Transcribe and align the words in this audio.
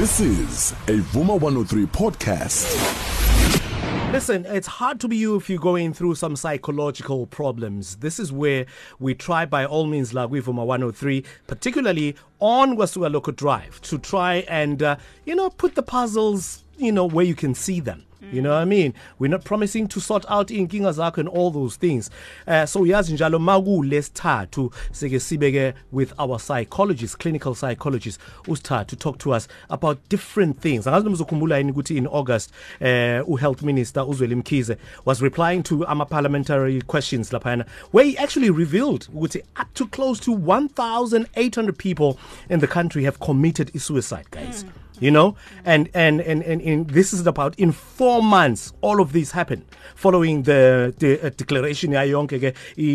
This 0.00 0.18
is 0.18 0.72
a 0.88 0.96
Vuma 1.12 1.38
103 1.38 1.84
podcast. 1.84 2.64
Listen, 4.12 4.46
it's 4.46 4.66
hard 4.66 4.98
to 5.00 5.08
be 5.08 5.18
you 5.18 5.36
if 5.36 5.50
you're 5.50 5.58
going 5.58 5.92
through 5.92 6.14
some 6.14 6.36
psychological 6.36 7.26
problems. 7.26 7.96
This 7.96 8.18
is 8.18 8.32
where 8.32 8.64
we 8.98 9.14
try 9.14 9.44
by 9.44 9.66
all 9.66 9.84
means, 9.84 10.14
like 10.14 10.30
Vuma 10.30 10.64
103, 10.64 11.22
particularly 11.46 12.16
on 12.38 12.78
Kwasuka 12.78 13.14
Lokho 13.14 13.36
Drive, 13.36 13.78
to 13.82 13.98
try 13.98 14.36
and, 14.48 14.82
uh, 14.82 14.96
you 15.26 15.34
know, 15.34 15.50
put 15.50 15.74
the 15.74 15.82
puzzles, 15.82 16.64
you 16.78 16.92
know, 16.92 17.04
where 17.04 17.26
you 17.26 17.34
can 17.34 17.54
see 17.54 17.78
them. 17.78 18.06
You 18.32 18.42
know 18.42 18.50
what 18.50 18.60
I 18.60 18.64
mean? 18.64 18.94
We're 19.18 19.28
not 19.28 19.44
promising 19.44 19.88
to 19.88 20.00
sort 20.00 20.24
out 20.28 20.48
inkinga 20.48 20.92
zakho 20.92 21.18
and 21.18 21.28
all 21.28 21.50
those 21.50 21.76
things. 21.76 22.10
Uh, 22.46 22.66
so 22.66 22.80
yazi 22.80 23.12
njalo 23.12 23.38
maku 23.38 23.82
lesithathu 23.84 24.72
sike 24.92 25.20
sibeke 25.20 25.74
with 25.90 26.12
our 26.18 26.38
psychologist, 26.38 27.18
clinical 27.18 27.54
psychologist 27.54 28.20
usithathu 28.46 28.86
to 28.88 28.96
talk 28.96 29.18
to 29.18 29.32
us 29.32 29.48
about 29.70 29.98
different 30.08 30.60
things. 30.60 30.86
Angazi 30.86 31.04
nomzokhumbula 31.04 31.58
yini 31.58 31.72
ukuthi 31.72 31.96
in 31.96 32.06
August 32.06 32.52
uh, 32.80 33.28
u 33.28 33.36
health 33.36 33.62
minister 33.62 34.02
uZweli 34.02 34.34
Mkhize 34.34 34.76
was 35.04 35.22
replying 35.22 35.62
to 35.62 35.86
ama 35.86 36.06
parliamentary 36.06 36.82
questions 36.82 37.30
laphana 37.30 37.64
where 37.92 38.04
he 38.04 38.18
actually 38.18 38.50
revealed 38.50 39.08
ukuthi 39.14 39.42
up 39.60 39.72
to 39.74 39.86
close 39.86 40.20
to 40.20 40.32
1800 40.32 41.78
people 41.78 42.18
in 42.48 42.60
the 42.60 42.66
country 42.66 43.04
have 43.04 43.18
committed 43.18 43.70
suicide 43.80 44.30
guys. 44.30 44.64
Mm. 44.64 44.79
You 45.00 45.10
know? 45.10 45.34
And 45.64 45.88
and 45.94 46.20
and 46.20 46.42
and, 46.42 46.60
and 46.62 46.88
this 46.90 47.12
is 47.12 47.26
about 47.26 47.58
in 47.58 47.72
4 47.72 48.22
months 48.22 48.72
all 48.80 49.00
of 49.00 49.12
this 49.12 49.32
happened. 49.32 49.64
Following 49.96 50.44
the 50.44 50.94
the 50.98 51.20
uh, 51.20 51.30
declaration 51.30 51.90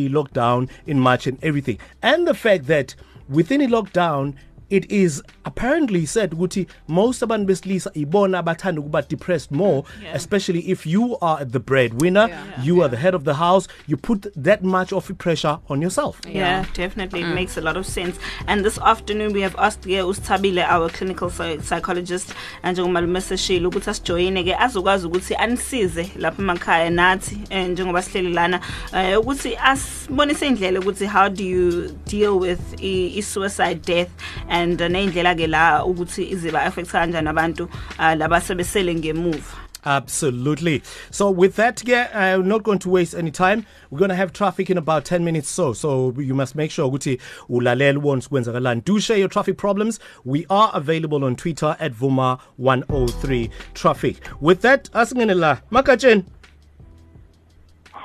lockdown 0.10 0.70
in 0.86 1.00
March 1.00 1.28
and 1.28 1.38
everything. 1.44 1.80
And 2.02 2.28
the 2.28 2.34
fact 2.34 2.68
that 2.68 2.96
within 3.28 3.62
a 3.62 3.68
lockdown 3.68 4.36
it 4.76 4.92
is 4.92 5.24
apparently 5.46 6.06
said 6.06 6.32
ukuthi 6.32 6.68
most 6.88 7.24
abantu 7.24 7.46
besilisa 7.46 7.92
ibona 7.94 8.40
abathanda 8.40 8.82
ukuba 8.82 9.02
depressed 9.02 9.52
more 9.52 9.84
yeah. 10.04 10.16
especially 10.16 10.60
if 10.60 10.86
you 10.86 11.18
are 11.22 11.46
the 11.46 11.60
breadwinner 11.60 12.28
yeah. 12.28 12.46
Yeah. 12.46 12.64
you 12.64 12.82
are 12.84 12.90
the 12.90 12.98
head 12.98 13.16
of 13.16 13.24
the 13.24 13.34
house 13.34 13.68
you 13.88 13.98
put 13.98 14.28
that 14.44 14.64
much 14.64 14.92
of 14.94 15.18
pressure 15.18 15.60
on 15.70 15.82
yourself 15.82 16.20
yeah, 16.26 16.34
yeah 16.34 16.66
definitely 16.74 17.22
mm. 17.22 17.32
it 17.32 17.36
makes 17.36 17.58
a 17.58 17.62
lot 17.62 17.78
of 17.78 17.86
sense 17.86 18.20
and 18.48 18.66
this 18.66 18.78
afternoon 18.80 19.34
we 19.34 19.42
have 19.42 19.56
asked 19.58 19.84
ke 19.84 20.02
usithabile 20.12 20.64
our 20.76 20.90
clinical 20.90 21.30
psychologist 21.70 22.34
njengoba 22.72 23.02
lumeseshile 23.02 23.68
ukuthi 23.68 23.90
asijoyine 23.90 24.44
ke 24.44 24.56
azokwazi 24.56 25.08
ukuthi 25.08 25.36
anisize 25.36 26.12
lapha 26.20 26.42
emakhaya 26.44 26.90
nathi 26.90 27.38
eh, 27.50 27.70
njengoba 27.70 28.02
sihleli 28.02 28.34
lana 28.34 28.60
eh, 28.94 29.20
ukuthi 29.20 29.58
asibonise 29.58 30.48
indlela 30.48 30.80
ukuthi 30.80 31.06
how 31.06 31.30
do 31.30 31.44
you 31.44 31.90
deal 32.06 32.40
with 32.40 32.60
i 32.82 33.22
suicide 33.22 33.82
death 33.86 34.10
and 34.50 34.65
uh, 34.74 34.88
neindlela 34.88 35.36
ke 35.36 35.48
la 35.48 35.86
ukuthi 35.86 36.32
iziba 36.32 36.64
affect 36.64 36.90
kanjani 36.92 37.30
abantu 37.30 37.64
uh, 37.64 38.14
labasebesele 38.18 38.96
ngemuva 38.96 39.66
Absolutely. 39.86 40.82
So 41.12 41.30
with 41.30 41.56
that, 41.58 41.84
yeah, 41.88 42.10
I'm 42.12 42.48
not 42.48 42.64
going 42.64 42.80
to 42.80 42.90
waste 42.90 43.14
any 43.14 43.30
time. 43.30 43.68
We're 43.92 44.00
going 44.00 44.10
to 44.10 44.16
have 44.16 44.34
traffic 44.34 44.72
in 44.72 44.78
about 44.80 45.06
10 45.06 45.24
minutes 45.24 45.48
so. 45.48 45.74
So 45.74 46.14
you 46.18 46.34
must 46.34 46.56
make 46.56 46.72
sure 46.72 46.90
ukuthi 46.90 47.20
ulalele 47.50 47.98
wonke 47.98 48.28
kwenzakalani. 48.30 48.84
Do 48.84 49.00
share 49.00 49.18
your 49.18 49.30
traffic 49.30 49.58
problems. 49.58 50.00
We 50.24 50.48
are 50.50 50.72
available 50.74 51.24
on 51.24 51.36
Twitter 51.36 51.78
at 51.80 51.94
Vuma103 51.94 53.52
Traffic. 53.76 54.18
With 54.42 54.62
that, 54.62 54.90
asingene. 54.92 55.62
Makachen. 55.72 56.26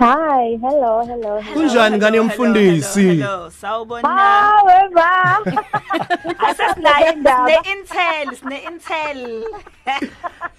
Hi, 0.01 0.56
hello, 0.65 1.05
hello. 1.05 1.43
Kunjani 1.53 1.97
ngani 1.98 2.17
yomfundisi? 2.17 3.03
Hello, 3.20 3.51
sawubona. 3.51 4.09
Hawe 4.09 4.89
ba. 4.97 5.39
Asasinaye 6.48 7.12
ne 7.20 7.57
intel, 7.73 8.37
sine 8.37 8.59
intel. 8.65 9.45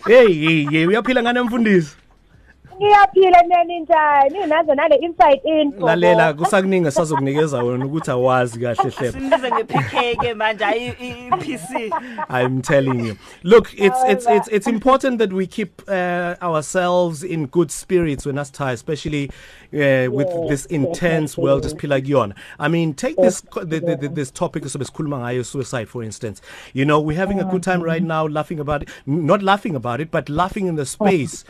Hey, 0.08 0.33
hey, 0.33 0.66
hey, 0.72 0.86
uyaphila 0.88 1.22
ngani 1.23 1.38
yomfundisi? 1.38 1.95
Ngiyaphila 2.81 3.41
nene 3.41 3.79
njani? 3.79 4.47
Nazo 4.47 4.75
nale 4.75 4.95
inside 4.95 5.42
info. 5.45 5.86
Lalela 5.86 6.33
kusakuningi 6.33 6.92
sazokunikeza 6.92 7.64
wena 7.64 7.86
ukuthi 7.86 8.11
awazi 8.11 8.59
kahle 8.59 8.89
hle. 8.89 9.11
Sinize 9.11 9.52
ngePK 9.52 10.21
ke 10.21 10.33
manje 10.33 10.65
ayi 10.65 10.87
iPC. 10.87 11.93
I'm 12.30 12.61
telling 12.61 13.05
you. 13.08 13.15
Look, 13.43 13.73
it's 13.77 14.03
it's 14.08 14.25
it's 14.27 14.47
it's 14.47 14.67
important 14.67 15.20
that 15.20 15.31
we 15.33 15.47
keep 15.47 15.81
uh, 15.87 16.36
ourselves 16.41 17.23
in 17.23 17.45
good 17.45 17.71
spirits 17.71 18.25
when 18.25 18.39
us 18.39 18.49
tie 18.49 18.71
especially 18.71 19.30
uh, 19.73 20.09
with 20.11 20.27
yes, 20.27 20.49
this 20.49 20.65
intense 20.65 21.31
yes, 21.31 21.37
world 21.37 21.64
esiphila 21.65 22.02
kuyona. 22.02 22.33
I 22.59 22.67
mean, 22.67 22.93
take 22.95 23.15
this 23.17 23.41
the, 23.41 23.80
the, 23.80 23.95
the, 23.95 24.09
this 24.09 24.31
topic 24.31 24.64
sobe 24.64 24.86
sikhuluma 24.86 25.20
ngayo 25.20 25.45
suicide 25.45 25.87
for 25.87 26.03
instance. 26.03 26.41
You 26.73 26.86
know, 26.86 26.99
we're 26.99 27.17
having 27.17 27.39
a 27.39 27.45
good 27.45 27.61
time 27.61 27.83
right 27.83 28.03
now 28.03 28.27
laughing 28.27 28.59
about 28.59 28.81
it, 28.81 28.89
not 29.05 29.43
laughing 29.43 29.75
about 29.75 30.02
it, 30.02 30.09
but 30.09 30.30
laughing 30.30 30.65
in 30.65 30.75
the 30.77 30.86
space. 30.86 31.45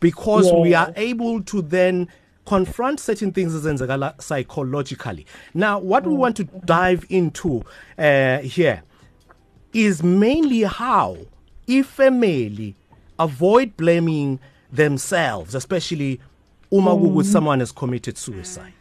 Because 0.00 0.46
yeah. 0.46 0.58
we 0.58 0.74
are 0.74 0.92
able 0.96 1.42
to 1.42 1.62
then 1.62 2.08
confront 2.46 3.00
certain 3.00 3.32
things 3.32 3.54
ezenzakala 3.54 4.20
psychologically 4.20 5.26
now 5.54 5.78
what 5.78 6.04
mm. 6.04 6.08
we 6.08 6.14
want 6.14 6.36
to 6.36 6.44
dive 6.64 7.06
into 7.08 7.64
uh, 7.98 8.38
here 8.38 8.82
is 9.72 10.02
mainly 10.02 10.62
how 10.62 11.16
if 11.66 11.86
family 11.86 12.74
avoid 13.18 13.76
blaming 13.76 14.38
themselves 14.72 15.54
especially 15.54 16.20
uma 16.70 16.90
mm. 16.90 17.24
someone 17.24 17.60
has 17.60 17.72
committed 17.72 18.18
suicide 18.18 18.72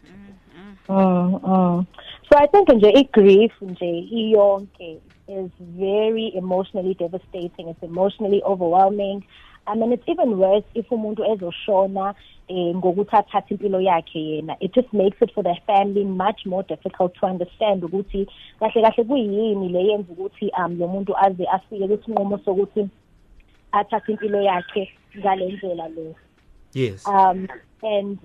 mm, 0.90 1.42
mm. 1.42 1.86
so 2.30 2.38
i 2.38 2.48
think 2.48 2.70
nje 2.70 2.90
igrief 2.90 3.52
nje 3.62 4.00
iyonke 4.00 5.00
is 5.28 5.52
very 5.60 6.36
emotionally 6.36 6.94
devastating 6.94 7.70
it's 7.70 7.84
emotionally 7.84 8.42
overwhelming 8.44 9.24
I 9.68 9.76
mean 9.76 9.94
it's 9.94 10.04
even 10.08 10.38
worse 10.38 10.64
if 10.76 10.90
umuntu 10.90 11.26
ezoshona 11.32 12.16
eh 12.48 12.76
ngokuthi 12.76 13.16
athathe 13.16 13.56
impilo 13.56 13.82
yakhe 13.82 14.20
yena. 14.20 14.58
It 14.60 14.74
just 14.74 14.92
makes 14.94 15.22
it 15.22 15.32
for 15.34 15.44
the 15.44 15.56
family 15.66 16.04
much 16.04 16.46
more 16.46 16.64
difficult 16.64 17.16
to 17.16 17.26
understand 17.26 17.84
ukuthi 17.84 18.28
kahle 18.60 18.82
kahle 18.82 19.04
kuyini 19.04 19.70
le 19.70 19.80
yenza 19.80 20.14
ukuthi 20.14 20.52
um 20.58 20.80
lo 20.80 20.88
muntu 20.88 21.16
aze 21.18 21.46
afike 21.46 21.88
kwisinqumo 21.88 22.38
sokuthi 22.46 22.90
athathe 23.72 24.12
impilo 24.12 24.42
yakhe 24.42 24.90
ngalendlela 25.18 25.88
le. 25.96 26.16
Yes. 26.74 27.08
Um 27.08 27.48
and 27.82 28.20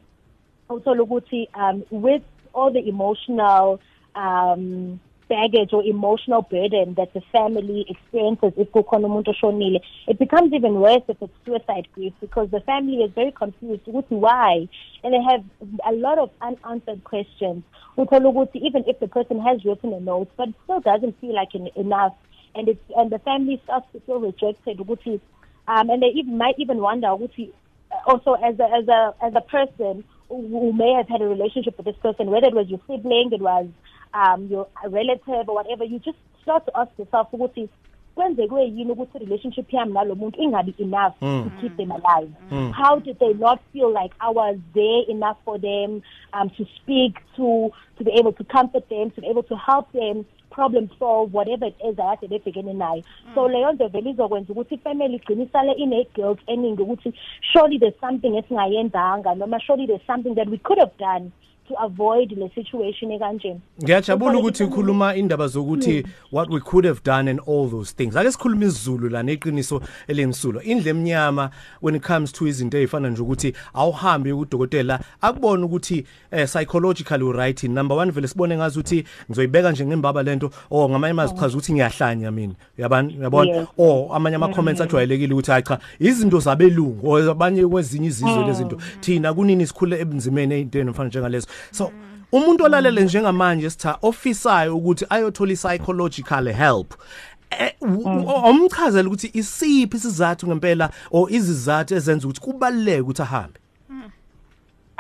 uthola 0.69 1.03
ukuthi 1.03 1.49
um 1.55 1.85
with 1.91 2.23
all 2.55 2.73
the 2.73 2.89
emotional 2.89 3.81
um 4.15 4.99
baggage 5.29 5.73
or 5.73 5.83
emotional 5.85 6.43
burden 6.43 6.95
that 6.95 7.13
the 7.15 7.23
family 7.33 7.87
experiences 7.89 8.53
if 8.57 8.71
umuntu 8.73 9.81
it 10.07 10.19
becomes 10.19 10.53
even 10.53 10.81
worse 10.81 11.03
if 11.09 11.17
it's 11.21 11.33
suicide 11.45 11.87
grief 11.95 12.13
because 12.21 12.51
the 12.51 12.61
family 12.61 13.03
is 13.03 13.11
very 13.15 13.33
confused 13.33 13.85
ukuthi 13.87 14.19
why. 14.19 14.69
And 15.05 15.15
they 15.15 15.23
have 15.23 15.45
a 15.87 15.93
lot 15.93 16.19
of 16.19 16.31
unanswered 16.41 17.05
questions. 17.05 17.63
Even 17.97 18.85
if 18.87 18.99
the 19.01 19.09
person 19.09 19.41
has 19.41 19.65
written 19.65 19.93
a 19.93 20.01
note 20.01 20.31
but 20.37 20.49
still 20.65 20.81
doesn't 20.81 21.21
feel 21.21 21.35
like 21.35 21.55
enough. 21.55 22.15
And 22.55 22.69
it's 22.69 22.81
and 22.97 23.11
the 23.11 23.19
family 23.21 23.61
starts 23.65 23.87
to 23.93 24.01
feel 24.01 24.21
rejected 24.21 24.81
um 24.81 25.91
and 25.91 26.03
they 26.03 26.13
even 26.15 26.39
might 26.39 26.59
even 26.59 26.79
wonder 26.79 27.09
ukuthi 27.09 27.51
also 28.07 28.33
as 28.35 28.59
a 28.59 28.65
as 28.65 28.89
a 28.89 29.15
as 29.23 29.33
a 29.35 29.41
person 29.43 30.05
who 30.29 30.73
may 30.73 30.93
have 30.93 31.09
had 31.09 31.23
a 31.23 31.27
relationship 31.27 31.77
with 31.77 31.87
this 31.87 31.97
person 32.03 32.31
whether 32.31 32.49
it 32.49 32.55
was 32.55 32.69
your 32.69 32.81
sibling 32.87 33.31
it 33.33 33.41
was 33.41 33.67
um 34.15 34.49
your 34.51 34.67
relative 34.91 35.49
or 35.49 35.55
whatever 35.55 35.85
you 35.85 35.99
just 35.99 36.19
start 36.43 36.65
to 36.67 36.81
ask 36.81 36.99
yourself 36.99 37.29
ukuthi 37.33 37.69
kwenzekwe 38.15 38.65
yini 38.65 38.93
ukuthi 38.93 39.19
relationship 39.19 39.73
yami 39.73 39.93
nalo 39.93 40.15
muntu 40.15 40.43
ingabi 40.43 40.75
enough 40.79 41.15
mm. 41.21 41.45
to 41.45 41.61
keep 41.61 41.77
them 41.77 41.93
alive 41.93 42.33
mm. 42.51 42.73
how 42.73 43.01
did 43.01 43.19
they 43.19 43.35
not 43.35 43.61
feel 43.73 43.89
like 44.03 44.15
I 44.21 44.31
was 44.31 44.57
there 44.75 45.03
enough 45.09 45.37
for 45.45 45.61
them 45.61 46.03
um 46.33 46.51
to 46.51 46.65
speak 46.77 47.13
to 47.37 47.71
to 47.99 48.05
be 48.05 48.11
able 48.21 48.33
to 48.33 48.45
comfort 48.45 48.89
them 48.89 49.11
to 49.11 49.21
be 49.21 49.27
able 49.27 49.43
to 49.43 49.57
help 49.57 49.93
them 49.93 50.25
problem 50.51 50.91
solve 50.99 51.33
whatever 51.33 51.67
it 51.67 51.77
is 51.89 51.97
akade 51.97 52.29
bebhekene 52.29 52.73
nayo 52.73 53.03
so 53.35 53.49
leyo 53.49 53.73
nto 53.73 53.89
vele 53.89 54.11
izokwenza 54.11 54.53
ukuthi 54.53 54.75
ifamily 54.75 55.17
igcine 55.17 55.45
isale 55.45 55.73
ine 55.73 56.07
guilt 56.15 56.39
eningi 56.47 56.83
ukuthi 56.83 57.13
surely 57.41 57.79
there's 57.79 58.01
something 58.01 58.37
esingayenzanga 58.37 59.35
noma 59.35 59.61
surely 59.61 59.87
there's 59.87 60.07
something 60.07 60.35
that 60.35 60.49
we 60.49 60.59
could 60.59 60.79
have 60.79 60.93
done 60.99 61.31
to 61.69 61.75
avoid 61.75 62.33
le 62.33 62.51
situation 62.55 63.11
ekanje. 63.13 63.57
Ngiyajabula 63.83 64.39
ukuthi 64.39 64.65
ukhuluma 64.65 65.17
indaba 65.17 65.47
zokuthi 65.47 66.07
what 66.31 66.51
we 66.51 66.61
could 66.61 66.85
have 66.85 67.03
done 67.03 67.31
and 67.31 67.41
all 67.47 67.69
those 67.69 67.93
things. 67.93 68.17
Ake 68.17 68.33
sikhuluma 68.33 68.65
isiZulu 68.65 69.09
la 69.11 69.23
neqiniso 69.23 69.83
elensulo. 70.09 70.63
Indle 70.63 70.91
emnyama 70.91 71.51
when 71.81 71.95
it 71.95 72.03
comes 72.03 72.33
to 72.33 72.47
izinto 72.47 72.79
ezifana 72.79 73.11
nje 73.11 73.23
ukuthi 73.23 73.55
awuhambe 73.75 74.35
kudokotela 74.35 75.01
akubona 75.21 75.67
ukuthi 75.67 76.05
uh, 76.33 76.45
psychologically 76.45 77.33
right 77.33 77.63
number 77.65 77.97
1 77.97 78.11
vele 78.11 78.29
sibone 78.29 78.57
ngazi 78.57 78.79
ukuthi 78.79 79.05
ngizoyibeka 79.31 79.73
nje 79.73 79.87
ngembaba 79.87 80.23
lento 80.23 80.51
or 80.71 80.91
ngamanye 80.91 81.15
mazichaza 81.15 81.57
ukuthi 81.57 81.73
ngiyahlanya 81.73 82.31
mina. 82.31 82.55
Uyabani 82.79 83.19
uyabona? 83.19 83.67
Or 83.77 84.17
amanye 84.17 84.37
ama 84.37 84.49
comments 84.49 84.81
ajwayelekile 84.81 85.35
ukuthi 85.35 85.51
hayi 85.51 85.63
cha 85.63 85.79
izinto 86.01 86.41
zabelungu 86.41 87.11
or 87.11 87.31
abanye 87.31 87.67
kwezinye 87.67 88.07
izizwe 88.07 88.47
lezinto. 88.47 88.79
Thina 89.01 89.35
kunini 89.35 89.67
sikhule 89.67 90.01
ebunzimeni 90.01 90.69
ezintweni 90.79 90.91
mfana 90.91 91.09
njengalezo 91.09 91.49
so 91.71 91.93
umuntu 92.33 92.65
olalele 92.65 93.05
njengamanje 93.05 93.71
sitha 93.71 93.99
offisayo 94.03 94.77
ukuthi 94.77 95.07
ayothola 95.11 95.55
psychological 95.55 96.53
help. 96.53 96.95
Eh, 97.51 97.73
omchazela 98.45 99.09
ukuthi 99.09 99.31
isiphi 99.35 99.97
isizathu 99.97 100.47
ngempela 100.47 100.91
or 101.11 101.33
izizathu 101.33 101.95
ezenza 101.95 102.29
ukuthi 102.29 102.41
kubaleke 102.41 103.01
ukuthi 103.01 103.23
ahambe? 103.23 103.59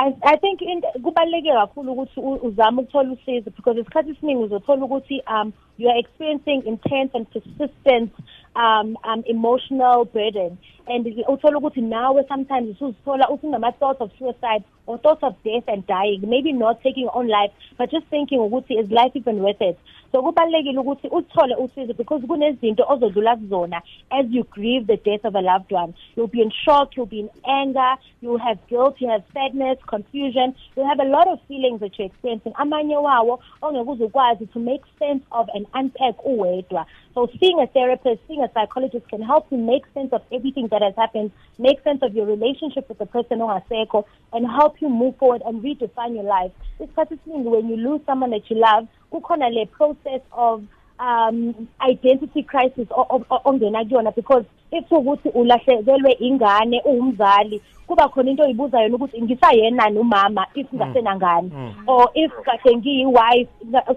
I 0.01 0.15
I 0.23 0.37
think 0.37 0.63
in 0.63 0.81
kubaleke 1.03 1.53
kakhulu 1.53 1.93
ukuthi 1.93 2.21
u- 2.21 2.41
uzame 2.47 2.83
ukuthola 2.83 3.13
usizo 3.13 3.51
because 3.57 3.81
isikhathi 3.81 4.11
esiningi 4.11 4.45
uzothola 4.45 4.85
ukuthi 4.85 5.23
um 5.27 5.53
you 5.79 5.91
are 5.91 5.99
experiencing 5.99 6.63
intense 6.67 7.11
and 7.15 7.27
persistent 7.31 8.13
um 8.57 8.97
um 9.05 9.23
emotional 9.27 10.05
burden. 10.05 10.57
And 10.89 11.07
uthola 11.29 11.59
ukuthi 11.59 11.81
nawe 11.81 12.25
sometimes 12.29 12.71
usuzithola 12.71 13.29
usunama 13.29 13.73
thoughts 13.73 14.01
of 14.01 14.11
suicide 14.19 14.65
or 14.87 14.99
thoughts 14.99 15.23
of 15.23 15.35
death 15.45 15.69
and 15.69 15.87
dying 15.87 16.21
maybe 16.27 16.53
not 16.53 16.83
taking 16.83 17.03
your 17.03 17.17
own 17.17 17.29
life 17.29 17.53
but 17.79 17.91
just 17.91 18.07
thinking 18.07 18.39
ukuthi 18.39 18.79
is 18.81 18.91
life 18.91 19.13
even 19.15 19.43
worth 19.43 19.61
it? 19.61 19.79
So 20.13 20.23
kubalekile 20.23 20.79
ukuthi 20.79 21.09
uthole 21.09 21.55
usizo 21.55 21.95
because 21.95 22.27
kunezinto 22.27 22.85
ozodlula 22.89 23.37
kuzona 23.37 23.83
as 24.11 24.27
you 24.31 24.45
grieve 24.45 24.87
the 24.87 24.97
death 24.97 25.25
of 25.25 25.35
a 25.35 25.41
loved 25.41 25.71
one. 25.73 25.95
You'll 26.17 26.29
be 26.29 26.41
in 26.41 26.51
shock 26.51 26.97
you'll 26.97 27.07
be 27.07 27.21
in 27.21 27.31
anger 27.45 27.97
you'll 28.21 28.39
have 28.39 28.59
guilt 28.69 28.97
you 29.01 29.09
have 29.09 29.23
sadness 29.35 29.79
confusion. 29.87 30.55
You'll 30.77 30.89
have 30.89 31.01
a 31.01 31.05
lot 31.05 31.29
of 31.29 31.39
feelings 31.47 31.81
that 31.81 31.99
you're 31.99 32.09
experiencing. 32.09 32.53
Amanye 32.53 32.97
wawo 32.97 33.41
ongeke 33.63 33.91
uzukwazi 33.91 34.47
to 34.53 34.59
make 34.59 34.83
sense 34.99 35.25
of 35.31 35.49
and 35.55 35.67
unpack 35.75 36.17
uwedwa. 36.25 36.87
So 37.15 37.29
seeing 37.41 37.61
a 37.61 37.67
therapist 37.67 38.21
seeing 38.29 38.43
a 38.43 38.51
psychologist 38.55 39.09
can 39.09 39.23
help 39.23 39.47
you 39.51 39.59
make 39.59 39.85
sense 39.93 40.13
of 40.13 40.23
everything 40.33 40.69
that 40.69 40.78
has 40.83 40.95
happened 40.97 41.31
make 41.59 41.83
sense 41.83 42.01
of 42.03 42.15
your 42.15 42.27
relationship 42.27 42.89
with 42.89 42.99
the 42.99 43.07
person 43.07 43.39
ongasekho 43.41 44.05
and 44.33 44.47
help 44.47 44.81
you 44.81 44.89
move 44.89 45.17
forward 45.19 45.43
and 45.47 45.63
redefine 45.63 46.15
your 46.15 46.25
life. 46.25 46.53
Isikhathi 46.81 47.19
esiningi 47.19 47.51
when 47.51 47.69
you 47.69 47.77
lose 47.77 48.01
someone 48.07 48.31
that 48.31 48.49
you 48.51 48.57
love 48.57 48.87
kukhona 49.13 49.51
le 49.53 49.67
process 49.67 50.21
of 50.33 50.63
um 51.01 51.69
identity 51.81 52.43
crisis 52.43 52.87
o- 52.91 53.07
o- 53.11 53.27
o- 53.31 53.41
ongena 53.45 53.85
kuyona 53.85 54.15
because 54.15 54.45
if 54.71 54.93
ukuthi 54.93 55.29
ulahlekelwe 55.29 56.13
ingane 56.13 56.83
uwumzali 56.85 57.61
kuba 57.87 58.09
khona 58.09 58.31
into 58.31 58.43
oyibuza 58.43 58.81
yona 58.81 58.97
ukuthi 58.97 59.23
ngisayenani 59.23 59.99
umama 59.99 60.47
if 60.55 60.67
ngasenangane 60.75 61.51
or 61.87 62.11
if 62.15 62.33
kahle 62.45 62.77
ngiyi-wife 62.77 63.49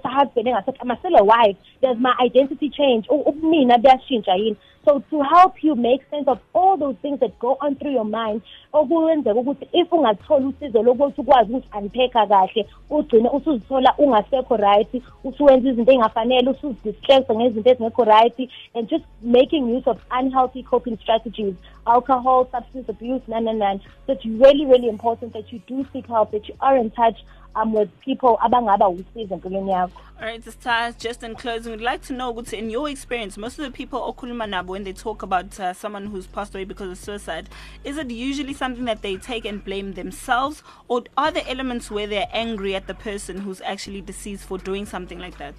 husband 0.04 0.48
engasethi 0.48 0.82
am 0.82 0.92
I 0.92 0.96
still 0.98 1.16
a 1.16 1.24
wife. 1.24 1.58
Does 1.82 1.98
my 2.00 2.14
identity 2.20 2.70
change. 2.70 3.08
U- 3.10 3.24
ubumina 3.30 3.78
buyashintsha 3.78 4.36
yini? 4.36 4.58
So 4.86 5.04
to 5.12 5.22
help 5.22 5.64
you 5.64 5.76
make 5.76 6.02
sense 6.10 6.28
of 6.28 6.40
all 6.54 6.76
those 6.76 6.96
things 7.04 7.20
that 7.20 7.38
go 7.38 7.56
on 7.62 7.76
through 7.76 7.92
your 7.92 8.06
mind 8.06 8.42
okuyenzeka 8.74 9.40
ukuthi 9.40 9.68
if 9.74 9.94
ungathola 9.94 10.48
usizo 10.48 10.84
lokuthi 10.84 11.22
ukwazi 11.22 11.54
ukuthi 11.54 11.78
unpacka 11.78 12.28
kahle 12.28 12.68
ugcine 12.90 13.30
usuzithola 13.30 13.94
ungasekho 13.98 14.58
right 14.58 15.02
usuwenza 15.24 15.70
izinto 15.70 15.92
engafanele 15.92 16.50
usuzidistract 16.50 17.32
ngezinto 17.32 17.70
ezingekho 17.70 18.04
right 18.04 18.50
and 18.74 18.90
just 18.90 19.06
making 19.22 19.78
use 19.78 19.90
of 19.90 19.98
unhealthy 20.20 20.61
coping 20.64 20.98
strategies 21.02 21.56
alcohol 21.86 22.48
substance 22.52 22.90
abuse 22.90 23.22
none 23.28 23.46
none 23.46 23.58
none 23.58 23.82
so 24.06 24.14
it's 24.14 24.26
really 24.26 24.66
really 24.66 24.90
important 24.90 25.34
that 25.34 25.52
you 25.52 25.60
do 25.68 25.86
seek 25.94 26.06
help 26.08 26.32
that 26.32 26.48
you 26.48 26.56
are 26.60 26.78
in 26.78 26.90
touch 26.92 27.18
um 27.56 27.74
with 27.74 27.90
people 28.00 28.38
abangaba 28.42 28.90
usizo 28.90 29.36
empilweni 29.36 29.72
yakho 29.72 30.02
All 30.22 30.28
right, 30.28 30.44
Star, 30.44 30.92
just 30.92 31.24
in 31.24 31.34
closing, 31.34 31.72
we'd 31.72 31.82
like 31.82 32.04
to 32.04 32.14
know, 32.14 32.38
in 32.54 32.70
your 32.70 32.88
experience, 32.88 33.40
most 33.40 33.58
of 33.58 33.66
the 33.66 33.72
people 33.72 34.00
okhuluma 34.00 34.64
when 34.68 34.84
they 34.84 34.94
talk 34.94 35.24
about 35.24 35.60
uh, 35.60 35.74
someone 35.74 36.06
who's 36.06 36.28
passed 36.28 36.54
away 36.54 36.64
because 36.64 36.92
of 36.92 37.00
suicide, 37.00 37.50
is 37.84 37.98
it 37.98 38.12
usually 38.12 38.54
something 38.54 38.86
that 38.86 39.02
they 39.02 39.18
take 39.18 39.46
and 39.46 39.66
blame 39.66 39.94
themselves, 39.94 40.62
or 40.88 41.06
are 41.18 41.32
there 41.32 41.44
elements 41.48 41.90
where 41.90 42.06
they're 42.06 42.30
angry 42.34 42.76
at 42.76 42.86
the 42.86 42.94
person 42.94 43.40
who's 43.40 43.62
actually 43.62 44.02
deceased 44.02 44.46
for 44.46 44.60
doing 44.60 44.86
something 44.86 45.18
like 45.18 45.40
that? 45.40 45.56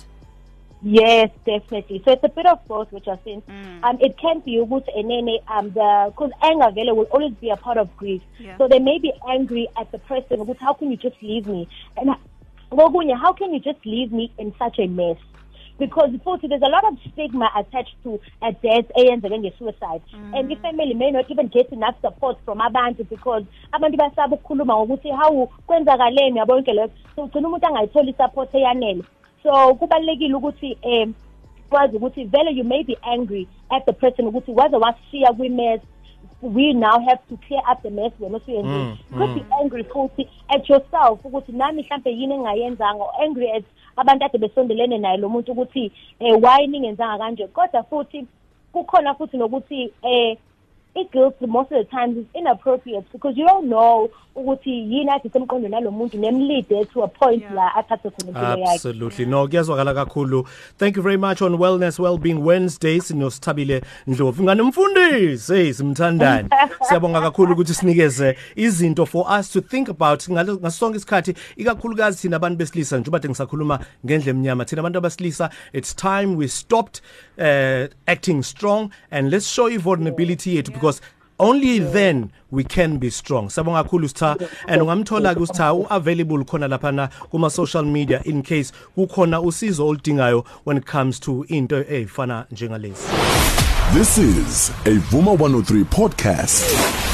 Yes, 0.85 1.31
definitely. 1.47 2.03
So 2.05 2.13
it's 2.13 2.25
a 2.25 2.29
bit 2.29 2.45
of 2.47 2.59
both, 2.67 2.91
which 2.91 3.07
I 3.07 3.17
think. 3.17 3.45
Um, 3.85 3.99
it 4.01 4.19
can 4.19 4.41
be 4.41 4.59
ukuthi 4.59 4.89
enene 4.97 5.39
um 5.49 5.71
the 5.71 6.07
because 6.11 6.33
anger 6.43 6.71
vele 6.75 6.95
will 6.95 7.07
always 7.13 7.33
be 7.41 7.51
a 7.51 7.57
part 7.57 7.79
of 7.79 7.97
grief. 7.97 8.23
Yeah. 8.39 8.59
So 8.59 8.67
they 8.69 8.81
may 8.81 8.99
be 8.99 9.13
angry 9.29 9.69
at 9.79 9.93
the 9.93 9.99
person 9.99 10.39
ukuthi 10.39 10.59
how 10.59 10.73
can 10.75 10.91
you 10.91 10.97
just 10.97 11.17
leave 11.23 11.47
me? 11.47 11.69
And 11.97 12.11
I- 12.11 12.17
kokunye, 12.73 13.17
how 13.17 13.33
can 13.33 13.53
you 13.55 13.61
just 13.61 13.85
leave 13.87 14.11
me 14.13 14.33
in 14.39 14.53
such 14.59 14.79
a 14.81 14.87
mess? 14.89 15.19
Because 15.79 16.11
futhi 16.25 16.49
there's 16.49 16.63
a 16.63 16.69
lot 16.69 16.85
of 16.85 16.99
stigma 17.13 17.49
attached 17.57 17.95
to 18.03 18.21
a 18.43 18.53
death 18.53 18.87
eyenzeke 18.97 19.39
nge-suicide 19.39 20.03
and 20.35 20.49
the 20.51 20.55
family 20.57 20.95
may 20.95 21.11
not 21.11 21.31
even 21.31 21.47
get 21.49 21.73
enough 21.73 21.95
support 22.01 22.39
from 22.45 22.59
abantu 22.61 23.09
because 23.09 23.43
abantu 23.73 23.97
basaba 23.97 24.37
ukukhuluma 24.37 24.77
ngokuthi 24.77 25.11
hawu 25.11 25.47
kwenzakaleni 25.67 26.39
yabo 26.39 26.55
yonke 26.55 26.73
leyo 26.73 26.91
so 27.17 27.23
ugcina 27.25 27.49
umuntu 27.49 27.67
angayitholi 27.67 28.11
i-support 28.11 28.55
eyanele 28.55 29.03
so 29.43 29.75
kubalekile 29.75 30.35
ukuthi 30.35 30.79
um 30.83 31.15
wazi 31.71 31.97
ukuthi 31.97 32.25
vele 32.25 32.51
you 32.51 32.65
may 32.65 32.83
be 32.83 32.99
angry 33.03 33.49
at 33.71 33.85
the 33.85 33.93
person 33.93 34.27
ukuthi 34.27 34.53
waze 34.53 34.77
washiya 34.77 35.33
kwi-mess 35.33 35.81
we 36.43 36.73
now 36.73 36.99
have 37.01 37.21
to 37.29 37.37
clear 37.37 37.63
up 37.73 37.83
the 37.83 37.91
mess 37.91 38.13
wena 38.21 38.37
osuyenzile 38.37 38.75
Mm, 38.75 38.97
you 39.11 39.19
could 39.19 39.35
be 39.35 39.45
angry 39.61 39.85
futhi 39.85 40.29
at 40.49 40.69
yourself 40.69 41.25
ukuthi 41.25 41.53
nami 41.53 41.83
mhlambe 41.83 42.11
yini 42.11 42.35
engingayenzanga 42.35 43.05
or 43.05 43.23
angry 43.23 43.51
at 43.51 43.65
abantu 43.97 44.25
ade 44.25 44.39
besondelene 44.39 44.99
naye 44.99 45.17
lo 45.17 45.29
muntu 45.29 45.53
ukuthi 45.53 45.93
eh 46.21 46.43
why 46.43 46.67
ningenzanga 46.67 47.19
kanje? 47.19 47.47
Kodwa 47.47 47.83
futhi 47.83 48.27
kukhona 48.73 49.15
futhi 49.15 49.37
nokuthi 49.37 49.93
eh 50.03 50.39
i-guilt 50.95 51.41
most 51.41 51.73
of 51.73 51.79
the 51.79 51.85
times 51.85 52.17
is 52.19 52.27
inappropriate 52.35 53.05
because 53.13 53.37
you 53.41 53.47
don't 53.47 53.67
know 53.69 54.11
ukuthi 54.37 54.71
yini 54.71 55.11
ade 55.11 55.29
semqondweni 55.29 55.69
nalo 55.75 55.91
muntu 55.91 56.19
nemlide 56.19 56.85
to 56.85 57.03
a 57.05 57.09
point 57.09 57.43
Yeah. 57.43 57.55
la 57.55 57.75
athathe 57.75 58.11
khona 58.11 58.29
impilo 58.29 58.49
yakhe 58.59 58.75
Absolutely. 58.75 59.27
No, 59.27 59.49
kuyazwakala 59.49 59.95
kakhulu. 59.95 60.47
Thank 60.79 60.97
you 60.97 61.03
very 61.03 61.17
much 61.17 61.43
on 61.43 61.55
Wellness 61.59 61.99
Wellbeing 61.99 62.39
Wednesday 62.45 63.01
sinosithabile 63.01 63.83
Ndlovu. 64.07 64.43
Ngane 64.43 64.63
mfundisi, 64.63 65.55
hey 65.55 65.73
simthandani. 65.73 66.49
Siyabonga 66.89 67.21
kakhulu 67.21 67.53
ukuthi 67.53 67.75
sinikeze 67.75 68.37
izinto 68.57 69.07
for 69.07 69.27
us 69.41 69.51
to 69.53 69.61
think 69.61 69.89
about 69.89 70.29
ngalo- 70.29 70.57
ngasonke 70.61 70.97
isikhathi 70.97 71.35
ikakhulukazi 71.57 72.19
thina 72.23 72.37
abantu 72.37 72.57
besilisa 72.59 72.97
njengoba 72.99 73.19
kade 73.19 73.29
ngisakhuluma 73.29 73.79
ngendle 74.07 74.31
emnyama 74.31 74.65
thina 74.65 74.81
abantu 74.81 74.99
abesilisa 74.99 75.51
it's 75.73 75.97
time 75.97 76.37
we 76.37 76.49
stopped 76.49 77.01
uh, 77.39 77.87
acting 78.07 78.43
strong 78.43 78.91
and 79.11 79.33
let's 79.33 79.47
show 79.55 79.69
you 79.71 79.81
vulnerability 79.81 80.57
yethu 80.57 80.73
because 80.83 81.01
only 81.39 81.79
then 81.79 82.31
we 82.51 82.65
can 82.65 82.99
be 82.99 83.09
strong. 83.11 83.49
Sabonga 83.49 83.85
kakhulu 83.85 84.09
sitha 84.09 84.49
and 84.67 84.83
ungamthola 84.83 85.35
ke 85.35 85.41
usitha 85.41 85.73
uavailable 85.73 86.45
khona 86.45 86.69
lapha 86.69 86.93
na 86.95 87.07
kuma 87.31 87.49
social 87.51 87.85
media 87.85 88.21
in 88.25 88.43
case 88.43 88.73
kukhona 88.97 89.41
usizo 89.41 89.87
oludingayo 89.89 90.45
when 90.65 90.77
it 90.77 90.85
comes 90.85 91.21
to 91.21 91.45
into 91.49 91.77
ezifana 91.85 92.47
njengalezi 92.51 93.07
This 93.95 94.19
is 94.19 94.71
a 94.87 94.99
Vuma 95.11 95.33
103 95.39 95.85
podcast. 95.85 97.12